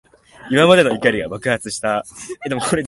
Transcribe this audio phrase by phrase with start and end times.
[0.49, 2.03] 今までの怒りが爆発した。